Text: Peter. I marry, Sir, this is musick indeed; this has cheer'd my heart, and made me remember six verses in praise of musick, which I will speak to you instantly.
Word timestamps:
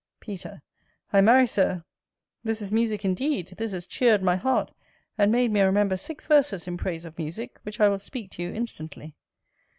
Peter. 0.19 0.63
I 1.13 1.21
marry, 1.21 1.45
Sir, 1.45 1.85
this 2.43 2.59
is 2.59 2.71
musick 2.71 3.05
indeed; 3.05 3.49
this 3.59 3.71
has 3.71 3.85
cheer'd 3.85 4.23
my 4.23 4.35
heart, 4.35 4.71
and 5.15 5.31
made 5.31 5.51
me 5.51 5.61
remember 5.61 5.95
six 5.95 6.25
verses 6.25 6.67
in 6.67 6.75
praise 6.75 7.05
of 7.05 7.19
musick, 7.19 7.59
which 7.61 7.79
I 7.79 7.87
will 7.87 7.99
speak 7.99 8.31
to 8.31 8.41
you 8.41 8.51
instantly. 8.51 9.15